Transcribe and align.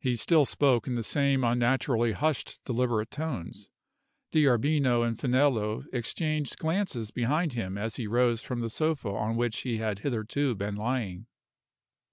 He 0.00 0.16
still 0.16 0.44
spoke 0.44 0.88
in 0.88 0.96
the 0.96 1.04
same 1.04 1.44
unnaturally 1.44 2.10
hushed, 2.10 2.58
deliberate 2.64 3.12
tones. 3.12 3.70
D'Arbino 4.32 5.02
and 5.06 5.16
Finello 5.16 5.84
exchanged 5.92 6.58
glances 6.58 7.12
behind 7.12 7.52
him 7.52 7.78
as 7.78 7.94
he 7.94 8.08
rose 8.08 8.42
from 8.42 8.58
the 8.58 8.68
sofa 8.68 9.10
on 9.10 9.36
which 9.36 9.60
he 9.60 9.76
had 9.76 10.00
hitherto 10.00 10.56
been 10.56 10.74
lying. 10.74 11.26